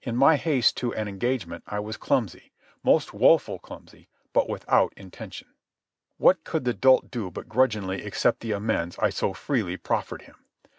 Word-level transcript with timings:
In 0.00 0.16
my 0.16 0.36
haste 0.36 0.78
to 0.78 0.94
an 0.94 1.08
engagement 1.08 1.62
I 1.66 1.78
was 1.78 1.98
clumsy, 1.98 2.52
most 2.82 3.12
woful 3.12 3.58
clumsy, 3.58 4.08
but 4.32 4.48
without 4.48 4.94
intention." 4.96 5.48
What 6.16 6.42
could 6.42 6.64
the 6.64 6.72
dolt 6.72 7.10
do 7.10 7.30
but 7.30 7.50
grudgingly 7.50 8.02
accept 8.02 8.40
the 8.40 8.52
amends 8.52 8.98
I 8.98 9.10
so 9.10 9.34
freely 9.34 9.76
proffered 9.76 10.22
him? 10.22 10.36